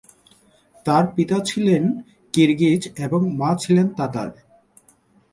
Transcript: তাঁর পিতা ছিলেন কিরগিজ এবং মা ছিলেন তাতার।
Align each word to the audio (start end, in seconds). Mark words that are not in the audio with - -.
তাঁর 0.85 1.03
পিতা 1.15 1.37
ছিলেন 1.45 1.83
কিরগিজ 2.33 2.81
এবং 2.97 3.21
মা 3.37 3.49
ছিলেন 3.59 3.87
তাতার। 3.97 4.29